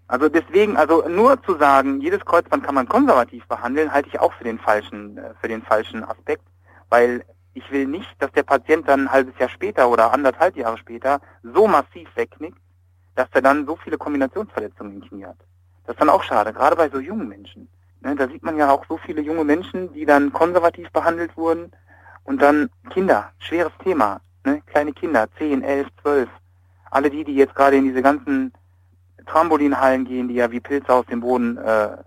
[0.07, 4.33] Also deswegen, also nur zu sagen, jedes Kreuzband kann man konservativ behandeln, halte ich auch
[4.33, 6.43] für den falschen, äh, für den falschen Aspekt,
[6.89, 10.77] weil ich will nicht, dass der Patient dann ein halbes Jahr später oder anderthalb Jahre
[10.77, 12.57] später so massiv wegknickt,
[13.17, 15.37] dass er dann so viele Kombinationsverletzungen im Knie hat.
[15.85, 17.67] Das ist dann auch schade, gerade bei so jungen Menschen.
[18.01, 21.71] Ne, da sieht man ja auch so viele junge Menschen, die dann konservativ behandelt wurden
[22.25, 26.29] und dann Kinder, schweres Thema, ne, kleine Kinder, 10, 11, 12.
[26.91, 28.53] Alle die, die jetzt gerade in diese ganzen
[29.25, 31.97] Trampolinhallen gehen, die ja wie Pilze aus dem Boden äh,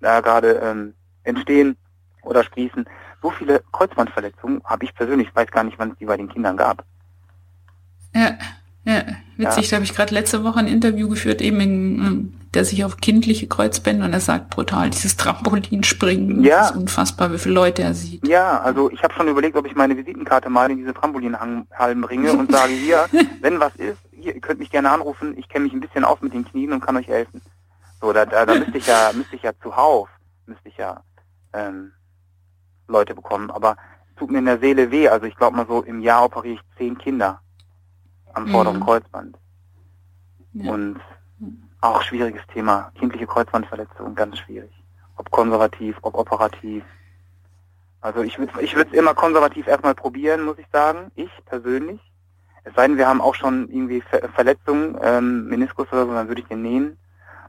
[0.00, 1.76] da gerade ähm, entstehen
[2.22, 2.88] oder sprießen.
[3.20, 6.56] So viele Kreuzbandverletzungen habe ich persönlich, weiß gar nicht, wann es die bei den Kindern
[6.56, 6.84] gab.
[8.14, 8.38] Ja.
[8.84, 9.02] Ja,
[9.36, 9.70] witzig, ja.
[9.70, 12.98] da habe ich gerade letzte Woche ein Interview geführt, eben in, ähm, der sich auf
[12.98, 16.58] kindliche Kreuzbänder und er sagt brutal, dieses Trampolinspringen, ja.
[16.58, 18.26] das ist unfassbar, wie viele Leute er sieht.
[18.26, 22.32] Ja, also ich habe schon überlegt, ob ich meine Visitenkarte mal in diese Trampolinhallen bringe
[22.32, 23.06] und sage, hier,
[23.40, 26.20] wenn was ist, hier, ihr könnt mich gerne anrufen, ich kenne mich ein bisschen aus
[26.20, 27.40] mit den Knien und kann euch helfen.
[28.02, 30.08] So, da, da, da müsste ich ja, müsste ich ja zuhauf,
[30.46, 31.02] müsste ich ja
[31.54, 31.92] ähm,
[32.86, 33.76] Leute bekommen, aber
[34.10, 36.56] es tut mir in der Seele weh, also ich glaube mal so, im Jahr operiere
[36.56, 37.40] ich zehn Kinder
[38.34, 38.84] am vorderen mhm.
[38.84, 39.38] Kreuzband.
[40.52, 40.72] Ja.
[40.72, 41.00] Und
[41.80, 42.90] auch schwieriges Thema.
[42.98, 44.70] Kindliche Kreuzbandverletzung, ganz schwierig.
[45.16, 46.84] Ob konservativ, ob operativ.
[48.00, 51.10] Also ich würde ich würde es immer konservativ erstmal probieren, muss ich sagen.
[51.14, 52.00] Ich persönlich.
[52.64, 56.28] Es sei denn, wir haben auch schon irgendwie Ver Verletzungen, ähm, Meniskus oder so, dann
[56.28, 56.96] würde ich den nähen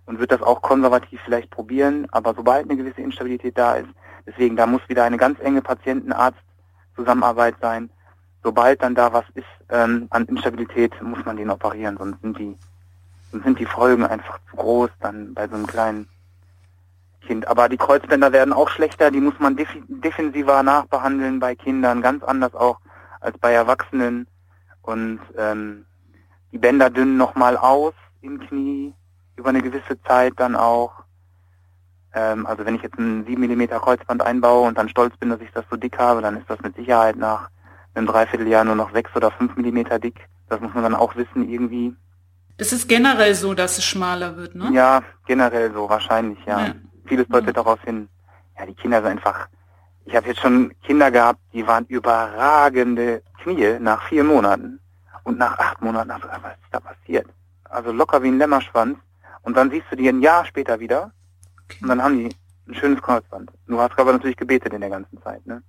[0.06, 2.08] und würde das auch konservativ vielleicht probieren.
[2.12, 3.90] Aber sobald eine gewisse Instabilität da ist,
[4.26, 7.90] deswegen, da muss wieder eine ganz enge Patientenarzt-Zusammenarbeit sein
[8.46, 12.56] sobald dann da was ist ähm, an Instabilität, muss man den operieren, sonst sind die
[13.32, 16.08] sonst sind die Folgen einfach zu groß dann bei so einem kleinen
[17.22, 17.48] Kind.
[17.48, 22.24] Aber die Kreuzbänder werden auch schlechter, die muss man def defensiver nachbehandeln bei Kindern, ganz
[22.24, 22.80] anders auch
[23.20, 24.28] als bei Erwachsenen.
[24.84, 25.86] Und ähm,
[26.52, 28.94] die Bänder dünnen nochmal aus im Knie
[29.36, 30.94] über eine gewisse Zeit dann auch.
[32.14, 35.42] Ähm, also wenn ich jetzt ein 7 mm Kreuzband einbaue und dann stolz bin, dass
[35.42, 37.50] ich das so dick habe, dann ist das mit Sicherheit nach
[37.96, 40.28] einem Dreivierteljahr nur noch sechs oder fünf Millimeter dick.
[40.50, 41.96] Das muss man dann auch wissen irgendwie.
[42.58, 44.70] Das ist generell so, dass es schmaler wird, ne?
[44.72, 46.68] Ja, generell so, wahrscheinlich, ja.
[46.68, 46.74] ja.
[47.06, 47.54] Vieles deutet ja.
[47.54, 48.08] darauf hin.
[48.58, 49.48] Ja, die Kinder sind einfach.
[50.06, 54.80] Ich habe jetzt schon Kinder gehabt, die waren überragende Knie nach vier Monaten.
[55.24, 57.28] Und nach acht Monaten hast du was ist da passiert?
[57.64, 58.98] Also locker wie ein Lämmerschwanz.
[59.42, 61.12] Und dann siehst du die ein Jahr später wieder.
[61.66, 61.80] Okay.
[61.82, 62.36] Und dann haben die
[62.68, 63.52] ein schönes Kreuzband.
[63.68, 65.62] Du hast aber natürlich gebetet in der ganzen Zeit, ne?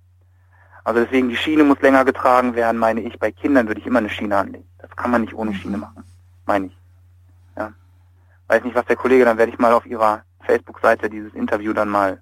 [0.87, 3.19] Also deswegen, die Schiene muss länger getragen werden, meine ich.
[3.19, 4.63] Bei Kindern würde ich immer eine Schiene anlegen.
[4.77, 6.05] Das kann man nicht ohne Schiene machen,
[6.45, 6.77] meine ich.
[7.57, 7.73] Ja.
[8.47, 11.89] Weiß nicht, was der Kollege, dann werde ich mal auf ihrer Facebook-Seite dieses Interview dann
[11.89, 12.21] mal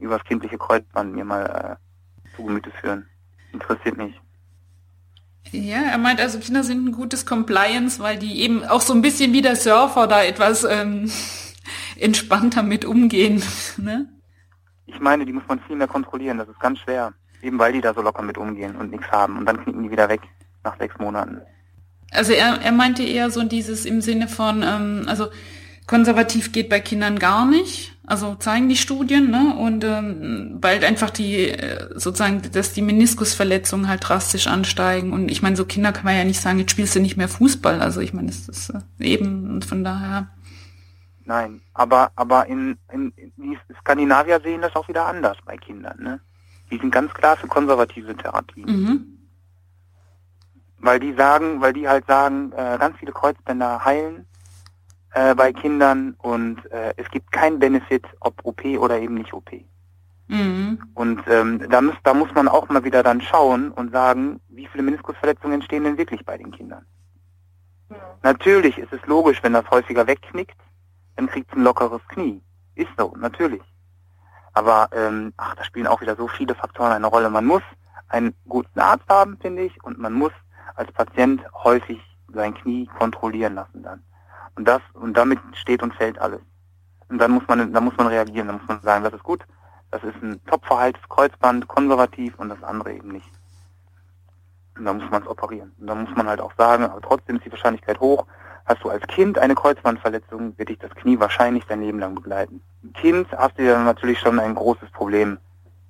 [0.00, 3.06] über das kindliche Kreuzband mir mal äh, zu Gemüte führen.
[3.52, 4.20] Interessiert mich.
[5.52, 9.02] Ja, er meint also, Kinder sind ein gutes Compliance, weil die eben auch so ein
[9.02, 11.12] bisschen wie der Surfer da etwas ähm,
[11.96, 13.40] entspannter mit umgehen.
[13.76, 14.08] Ne?
[14.86, 17.12] Ich meine, die muss man viel mehr kontrollieren, das ist ganz schwer.
[17.42, 19.38] Eben weil die da so locker mit umgehen und nichts haben.
[19.38, 20.20] Und dann knicken die wieder weg
[20.64, 21.40] nach sechs Monaten.
[22.10, 25.28] Also er, er meinte eher so dieses im Sinne von, ähm, also
[25.88, 27.96] Konservativ geht bei Kindern gar nicht.
[28.06, 29.56] Also zeigen die Studien, ne?
[29.58, 35.14] Und ähm, weil einfach die äh, sozusagen, dass die Meniskusverletzungen halt drastisch ansteigen.
[35.14, 37.28] Und ich meine, so Kinder kann man ja nicht sagen, jetzt spielst du nicht mehr
[37.28, 37.80] Fußball.
[37.80, 40.28] Also ich meine, das ist äh, eben und von daher.
[41.24, 46.02] Nein, aber aber in, in, in die Skandinavier sehen das auch wieder anders bei Kindern,
[46.02, 46.20] ne?
[46.70, 48.66] Die sind ganz klar für konservative Therapien.
[48.66, 49.18] Mhm.
[50.78, 54.26] Weil die sagen, weil die halt sagen, äh, ganz viele Kreuzbänder heilen
[55.12, 59.50] äh, bei Kindern und äh, es gibt keinen Benefit, ob OP oder eben nicht OP.
[60.28, 60.78] Mhm.
[60.94, 64.66] Und ähm, da, muss, da muss man auch mal wieder dann schauen und sagen, wie
[64.66, 66.84] viele Meniskusverletzungen entstehen denn wirklich bei den Kindern.
[67.90, 67.96] Ja.
[68.22, 70.56] Natürlich ist es logisch, wenn das häufiger wegknickt,
[71.16, 72.42] dann kriegt es ein lockeres Knie.
[72.74, 73.62] Ist so, natürlich.
[74.58, 77.30] Aber ähm, ach, da spielen auch wieder so viele Faktoren eine Rolle.
[77.30, 77.62] Man muss
[78.08, 80.32] einen guten Arzt haben, finde ich, und man muss
[80.74, 82.00] als Patient häufig
[82.34, 84.02] sein Knie kontrollieren lassen dann.
[84.56, 86.40] Und das, und damit steht und fällt alles.
[87.08, 89.46] Und dann muss man, dann muss man reagieren, dann muss man sagen, das ist gut,
[89.92, 93.30] das ist ein Topverhaltes Kreuzband, konservativ und das andere eben nicht.
[94.76, 95.72] Und dann muss man es operieren.
[95.78, 98.26] Und dann muss man halt auch sagen, aber trotzdem ist die Wahrscheinlichkeit hoch,
[98.68, 102.60] hast du als Kind eine Kreuzbandverletzung, wird dich das Knie wahrscheinlich dein Leben lang begleiten.
[102.94, 105.38] Kind hast du ja natürlich schon ein großes Problem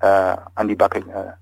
[0.00, 1.32] äh, an die Backe äh,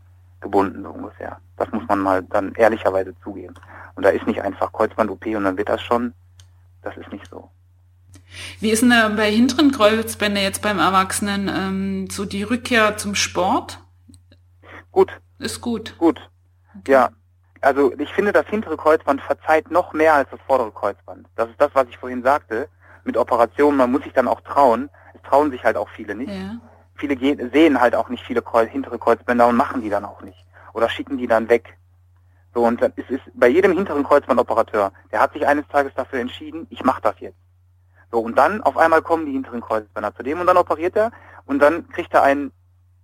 [0.41, 1.39] gebunden, so ungefähr.
[1.57, 3.55] Das muss man mal dann ehrlicherweise zugeben.
[3.95, 6.13] Und da ist nicht einfach Kreuzband-OP und dann wird das schon
[6.87, 7.51] das ist nicht so.
[8.61, 13.15] Wie ist denn da bei hinteren Kreuzbänder jetzt beim Erwachsenen ähm, so die Rückkehr zum
[13.17, 13.81] Sport?
[14.93, 15.11] Gut.
[15.39, 15.99] Ist gut.
[15.99, 16.21] Gut.
[16.87, 17.11] Ja.
[17.67, 21.27] Also ich finde, das hintere Kreuzband verzeiht noch mehr als das vordere Kreuzband.
[21.35, 22.69] Das ist das, was ich vorhin sagte.
[23.03, 24.89] Mit Operationen, man muss sich dann auch trauen.
[25.15, 26.33] Es trauen sich halt auch viele nicht.
[26.33, 26.61] Ja.
[26.95, 27.19] Viele
[27.51, 30.39] sehen halt auch nicht viele Kreuz hintere Kreuzbänder und machen die dann auch nicht.
[30.75, 31.77] Oder schicken die dann weg.
[32.55, 36.69] So, und es ist bei jedem hinteren Kreuzbandoperateur, der hat sich eines Tages dafür entschieden,
[36.71, 37.41] ich mache das jetzt.
[38.13, 41.11] So, und dann auf einmal kommen die hinteren Kreuzbänder zu dem und dann operiert er
[41.47, 42.53] und dann kriegt er ein,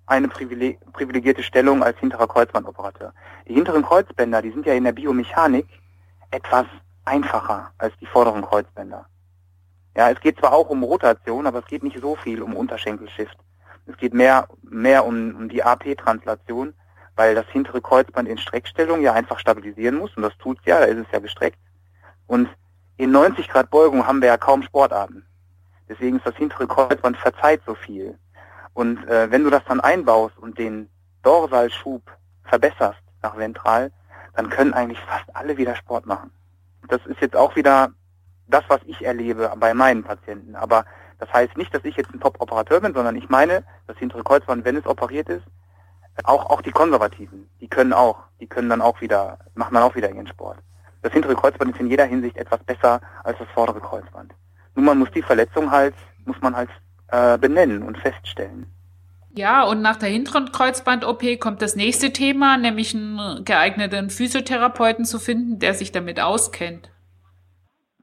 [0.07, 3.13] eine privilegierte Stellung als hinterer Kreuzbandoperateur.
[3.49, 5.67] Die hinteren Kreuzbänder, die sind ja in der Biomechanik
[6.31, 6.67] etwas
[7.05, 9.07] einfacher als die vorderen Kreuzbänder.
[9.97, 13.37] Ja, es geht zwar auch um Rotation, aber es geht nicht so viel um Unterschenkelshift.
[13.87, 16.75] Es geht mehr, mehr um, um die AP-Translation
[17.17, 20.81] weil das hintere Kreuzband in Streckstellung ja einfach stabilisieren muss und das tut es ja,
[20.81, 21.59] da ist es ja gestreckt.
[22.27, 22.49] Und
[22.97, 25.25] in 90 Grad Beugung haben wir ja kaum Sportarten.
[25.89, 28.19] Deswegen ist das hintere Kreuzband verzeiht so viel.
[28.75, 30.89] Und äh, wenn du das dann einbaust und den
[31.23, 32.03] Dorsalschub
[32.45, 33.93] verbesserst nach ventral,
[34.35, 36.31] dann können eigentlich fast alle wieder Sport machen.
[36.89, 37.91] Das ist jetzt auch wieder
[38.49, 40.57] das, was ich erlebe bei meinen Patienten.
[40.57, 40.85] Aber
[41.19, 44.65] das heißt nicht, dass ich jetzt ein Top-Operateur bin, sondern ich meine, das hintere Kreuzband,
[44.65, 45.45] wenn es operiert ist,
[46.25, 49.95] auch, auch die Konservativen, die können auch, die können dann auch wieder, machen dann auch
[49.95, 50.59] wieder ihren Sport.
[51.03, 54.33] Das hintere Kreuzband ist in jeder Hinsicht etwas besser als das vordere Kreuzband.
[54.75, 56.71] Nun, man muss die Verletzung halt, muss man halt
[57.13, 58.67] äh, benennen und feststellen.
[59.35, 65.19] Ja, und nach der hinteren Kreuzband-OP kommt das nächste Thema, nämlich einen geeigneten Physiotherapeuten zu
[65.19, 66.91] finden, der sich damit auskennt.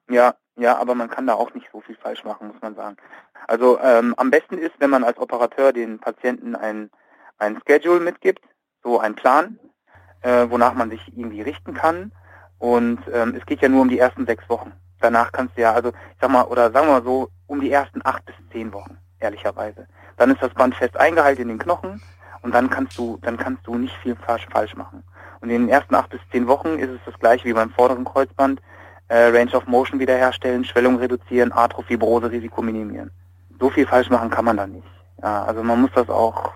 [0.09, 2.97] Ja, ja, aber man kann da auch nicht so viel falsch machen, muss man sagen.
[3.47, 6.89] Also ähm, am besten ist, wenn man als Operateur den Patienten ein
[7.39, 8.43] ein Schedule mitgibt,
[8.83, 9.57] so ein Plan,
[10.21, 12.11] äh, wonach man sich irgendwie richten kann.
[12.59, 14.73] Und ähm, es geht ja nur um die ersten sechs Wochen.
[15.01, 17.71] Danach kannst du ja, also ich sag mal, oder sagen wir mal so, um die
[17.71, 19.87] ersten acht bis zehn Wochen, ehrlicherweise.
[20.17, 22.01] Dann ist das Band fest eingehalten in den Knochen
[22.41, 25.03] und dann kannst du, dann kannst du nicht viel falsch, falsch machen.
[25.41, 28.05] Und in den ersten acht bis zehn Wochen ist es das gleiche wie beim vorderen
[28.05, 28.61] Kreuzband.
[29.07, 33.09] Äh, Range of Motion wiederherstellen, Schwellung reduzieren, Arthrofibrose, Risiko minimieren.
[33.59, 34.87] So viel falsch machen kann man da nicht.
[35.21, 36.51] Ja, also man muss das auch,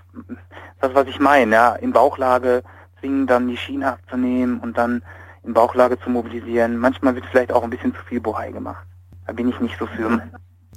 [0.79, 2.63] das was ich meine, ja, in Bauchlage
[2.99, 5.03] zwingen, dann die Schiene abzunehmen und dann
[5.43, 6.77] in Bauchlage zu mobilisieren.
[6.77, 8.86] Manchmal wird vielleicht auch ein bisschen zu viel Bohai gemacht.
[9.27, 10.21] Da bin ich nicht so für.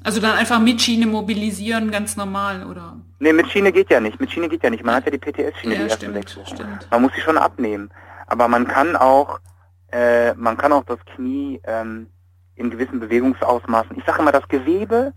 [0.04, 2.96] Also dann einfach mit Schiene mobilisieren, ganz normal, oder?
[3.18, 4.20] Nee, mit Schiene geht ja nicht.
[4.20, 4.84] Mit Schiene geht ja nicht.
[4.84, 6.88] Man hat ja die PTS-Schiene ja, die ersten stimmt, sechs stimmt.
[6.90, 7.90] Man muss sie schon abnehmen.
[8.26, 9.40] Aber man kann auch,
[9.92, 12.08] äh, man kann auch das Knie ähm,
[12.54, 13.96] in gewissen Bewegungsausmaßen.
[13.96, 15.12] Ich sage immer, das Gewebe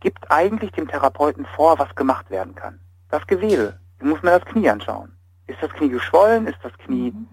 [0.00, 2.80] gibt eigentlich dem Therapeuten vor, was gemacht werden kann.
[3.10, 3.78] Das Gewebe.
[3.98, 5.12] Du musst mir das Knie anschauen.
[5.46, 6.46] Ist das Knie geschwollen?
[6.46, 7.26] Ist das Knie, mhm.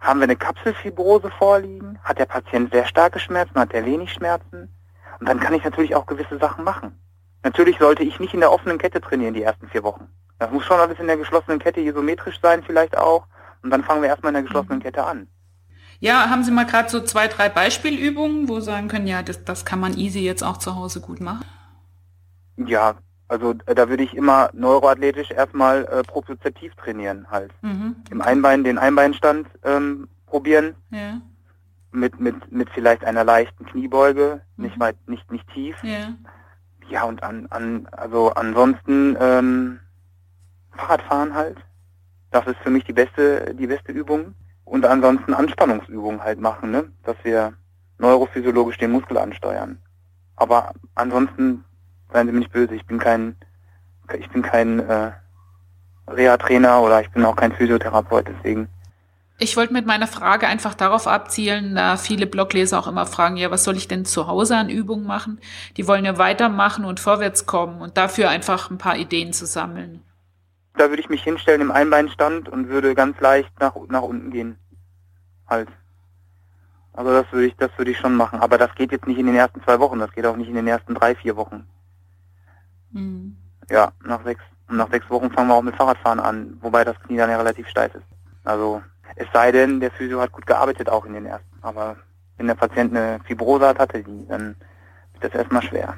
[0.00, 1.98] Haben wir eine Kapselfibrose vorliegen?
[2.02, 3.58] Hat der Patient sehr starke Schmerzen?
[3.58, 4.68] Hat er wenig Schmerzen?
[5.20, 6.98] Und dann kann ich natürlich auch gewisse Sachen machen.
[7.42, 10.08] Natürlich sollte ich nicht in der offenen Kette trainieren die ersten vier Wochen.
[10.38, 13.26] Das muss schon alles in der geschlossenen Kette isometrisch sein vielleicht auch.
[13.62, 14.80] Und dann fangen wir erstmal in der geschlossenen.
[14.80, 15.26] Kette an.
[16.00, 19.44] Ja, haben Sie mal gerade so zwei, drei Beispielübungen, wo Sie sagen können, ja, das,
[19.44, 21.44] das kann man easy jetzt auch zu Hause gut machen?
[22.56, 22.94] Ja,
[23.28, 27.52] also äh, da würde ich immer neuroathletisch erstmal äh, propriozeptiv trainieren halt.
[27.62, 27.96] Mhm.
[28.10, 30.74] Im Einbein den Einbeinstand ähm, probieren.
[30.90, 31.20] Ja.
[31.92, 34.64] mit, mit, mit vielleicht einer leichten Kniebeuge, mhm.
[34.64, 35.76] nicht weit, nicht, nicht tief.
[35.82, 36.14] Ja.
[36.90, 39.78] Ja, und an, an, also ansonsten ähm,
[40.72, 41.58] Fahrradfahren halt.
[42.30, 44.34] Das ist für mich die beste, die beste Übung.
[44.64, 46.90] Und ansonsten Anspannungsübungen halt machen, ne?
[47.02, 47.54] Dass wir
[47.98, 49.78] neurophysiologisch den Muskel ansteuern.
[50.36, 51.64] Aber ansonsten,
[52.12, 53.36] seien Sie mir nicht böse, ich bin kein,
[54.18, 55.12] ich bin kein äh,
[56.08, 58.68] Reha-Trainer oder ich bin auch kein Physiotherapeut, deswegen
[59.40, 63.52] ich wollte mit meiner Frage einfach darauf abzielen, da viele Blogleser auch immer fragen, ja,
[63.52, 65.40] was soll ich denn zu Hause an Übungen machen?
[65.76, 70.02] Die wollen ja weitermachen und vorwärts kommen und dafür einfach ein paar Ideen zu sammeln.
[70.74, 74.58] Da würde ich mich hinstellen im Einbeinstand und würde ganz leicht nach, nach unten gehen.
[75.46, 75.68] Halt.
[76.92, 78.40] Also das würde ich, das würde ich schon machen.
[78.40, 80.56] Aber das geht jetzt nicht in den ersten zwei Wochen, das geht auch nicht in
[80.56, 81.64] den ersten drei, vier Wochen.
[82.92, 83.36] Mhm.
[83.70, 87.16] Ja, nach sechs, nach sechs Wochen fangen wir auch mit Fahrradfahren an, wobei das Knie
[87.16, 88.06] dann ja relativ steif ist.
[88.44, 88.82] Also
[89.16, 91.58] es sei denn, der Physio hat gut gearbeitet auch in den ersten.
[91.62, 91.96] Aber
[92.36, 94.56] wenn der Patient eine Fibrose hat, hatte die, dann
[95.12, 95.94] wird das erstmal schwer.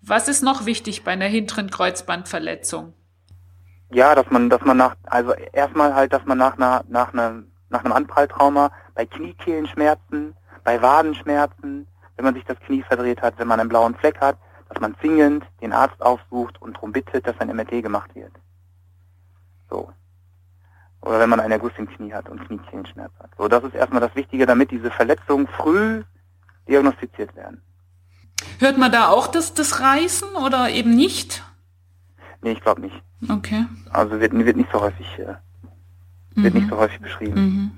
[0.00, 2.94] Was ist noch wichtig bei einer hinteren Kreuzbandverletzung?
[3.90, 7.50] Ja, dass man, dass man nach, also erstmal halt, dass man nach einer, nach einem,
[7.68, 13.48] nach einem Anpralltrauma bei Kniekehlenschmerzen, bei Wadenschmerzen, wenn man sich das Knie verdreht hat, wenn
[13.48, 14.36] man einen blauen Fleck hat,
[14.68, 18.32] dass man zwingend den Arzt aufsucht und darum bittet, dass ein MRT gemacht wird.
[19.70, 19.92] So.
[21.02, 23.30] Oder wenn man einen Erguss im Knie hat und Kniekehenschmerz hat.
[23.38, 26.02] So, das ist erstmal das Wichtige, damit diese Verletzungen früh
[26.68, 27.62] diagnostiziert werden.
[28.58, 31.44] Hört man da auch das, das Reißen oder eben nicht?
[32.42, 33.02] Nee, ich glaube nicht.
[33.28, 33.66] Okay.
[33.90, 35.36] Also wird, wird nicht so häufig, äh,
[36.34, 36.60] wird mhm.
[36.60, 37.34] nicht so häufig beschrieben.
[37.34, 37.70] Mhm.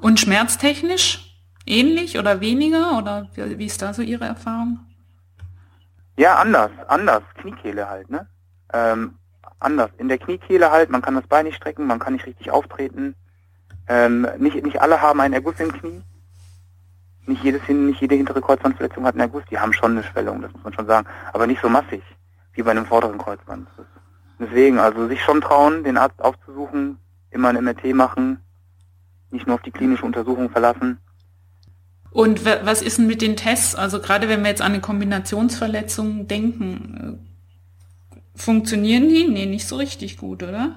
[0.00, 1.34] Und schmerztechnisch
[1.66, 4.80] ähnlich oder weniger oder wie ist da so Ihre Erfahrung?
[6.16, 7.22] Ja, anders, anders.
[7.36, 8.28] Kniekehle halt, ne?
[8.72, 9.18] Ähm,
[9.58, 9.90] anders.
[9.98, 13.14] In der Kniekehle halt, man kann das Bein nicht strecken, man kann nicht richtig auftreten.
[13.88, 16.02] Ähm, nicht, nicht alle haben einen Erguss im Knie.
[17.26, 19.44] Nicht jedes nicht jede hintere Kreuzbandverletzung hat einen Erguss.
[19.50, 21.06] Die haben schon eine Schwellung, das muss man schon sagen.
[21.32, 22.02] Aber nicht so massig
[22.52, 23.68] wie bei einem vorderen Kreuzband.
[24.38, 26.98] Deswegen, also sich schon trauen, den Arzt aufzusuchen,
[27.30, 28.40] immer ein MRT machen,
[29.30, 30.98] nicht nur auf die klinische Untersuchung verlassen.
[32.14, 33.74] Und was ist denn mit den Tests?
[33.74, 37.34] Also gerade wenn wir jetzt an eine Kombinationsverletzung denken,
[38.36, 39.28] Funktionieren die?
[39.28, 40.76] Nee, nicht so richtig gut, oder?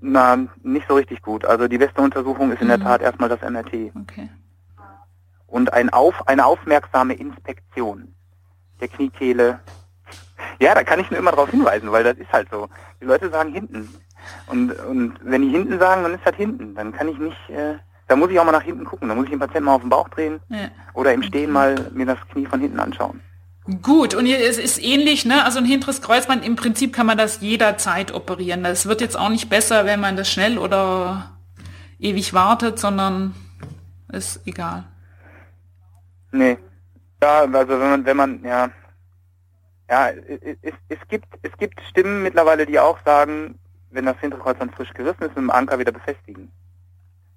[0.00, 1.46] Na, nicht so richtig gut.
[1.46, 2.72] Also die beste Untersuchung ist in mhm.
[2.72, 3.92] der Tat erstmal das MRT.
[4.02, 4.28] Okay.
[5.46, 8.14] Und ein auf, eine aufmerksame Inspektion
[8.80, 9.60] der Kniekehle.
[10.60, 12.68] Ja, da kann ich nur immer darauf hinweisen, weil das ist halt so.
[13.00, 13.88] Die Leute sagen hinten.
[14.46, 16.74] Und, und wenn die hinten sagen, dann ist das hinten.
[16.74, 19.08] Dann kann ich nicht, äh, da muss ich auch mal nach hinten gucken.
[19.08, 20.68] Da muss ich den Patienten mal auf den Bauch drehen ja.
[20.92, 23.20] oder im Stehen mal mir das Knie von hinten anschauen.
[23.80, 25.42] Gut, und es ist ähnlich, ne?
[25.42, 28.62] Also ein hinteres Kreuzband, im Prinzip kann man das jederzeit operieren.
[28.62, 31.30] Das wird jetzt auch nicht besser, wenn man das schnell oder
[31.98, 33.34] ewig wartet, sondern
[34.12, 34.84] ist egal.
[36.30, 36.58] Nee.
[37.22, 38.68] Ja, also wenn man, wenn man, ja,
[39.88, 43.58] ja, es, es gibt, es gibt Stimmen mittlerweile, die auch sagen,
[43.90, 46.52] wenn das hintere Kreuzband frisch gerissen ist, mit dem Anker wieder befestigen.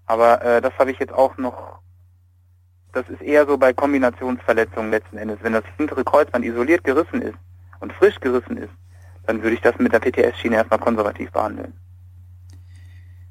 [0.07, 1.77] Aber äh, das habe ich jetzt auch noch
[2.97, 5.37] das ist eher so bei Kombinationsverletzungen letzten Endes.
[5.41, 7.37] Wenn das hintere Kreuzband isoliert gerissen ist
[7.79, 8.73] und frisch gerissen ist,
[9.27, 11.73] dann würde ich das mit der PTS-Schiene erstmal konservativ behandeln.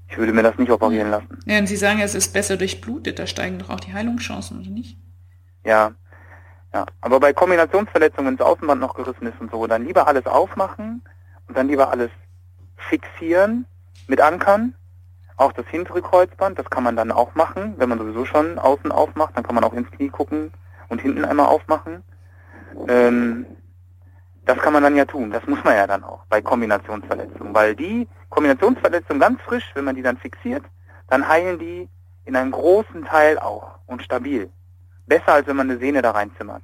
[0.09, 1.41] Ich würde mir das nicht operieren lassen.
[1.47, 4.71] Ja, und Sie sagen, es ist besser durchblutet, da steigen doch auch die Heilungschancen, oder
[4.71, 4.99] nicht?
[5.65, 5.93] Ja,
[6.73, 6.87] ja.
[7.01, 11.03] Aber bei Kombinationsverletzungen, wenn das Außenband noch gerissen ist und so, dann lieber alles aufmachen
[11.49, 12.11] und dann lieber alles
[12.77, 13.67] fixieren
[14.07, 14.75] mit Ankern
[15.37, 18.91] auch das hintere Kreuzband, das kann man dann auch machen, wenn man sowieso schon außen
[18.91, 20.53] aufmacht, dann kann man auch ins Knie gucken
[20.89, 22.03] und hinten einmal aufmachen.
[22.89, 23.47] Ähm,
[24.45, 27.75] das kann man dann ja tun, das muss man ja dann auch bei Kombinationsverletzungen, weil
[27.75, 30.65] die Kombinationsverletzungen ganz frisch, wenn man die dann fixiert,
[31.09, 31.89] dann heilen die
[32.25, 34.51] in einem großen Teil auch und stabil.
[35.07, 36.63] Besser als wenn man eine Sehne da reinzimmert.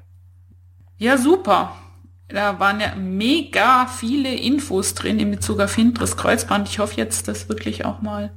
[0.97, 1.77] Ja, super.
[2.29, 6.69] Da waren ja mega viele Infos drin in Bezug auf hinteres Kreuzband.
[6.69, 8.33] Ich hoffe jetzt, dass wirklich auch mal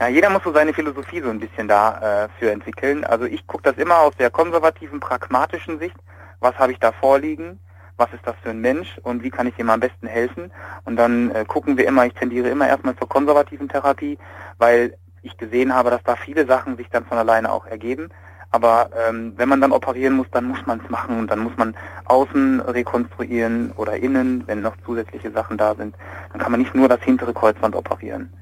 [0.00, 3.04] ja, jeder muss so seine Philosophie so ein bisschen da äh, entwickeln.
[3.04, 5.96] Also ich gucke das immer aus der konservativen, pragmatischen Sicht.
[6.40, 7.58] Was habe ich da vorliegen?
[7.96, 10.52] Was ist das für ein Mensch und wie kann ich ihm am besten helfen?
[10.84, 14.18] Und dann äh, gucken wir immer, ich tendiere immer erstmal zur konservativen Therapie,
[14.58, 18.08] weil ich gesehen habe, dass da viele Sachen sich dann von alleine auch ergeben.
[18.50, 21.56] Aber ähm, wenn man dann operieren muss, dann muss man es machen und dann muss
[21.56, 21.74] man
[22.04, 25.96] außen rekonstruieren oder innen, wenn noch zusätzliche Sachen da sind.
[26.32, 28.32] Dann kann man nicht nur das hintere Kreuzband operieren.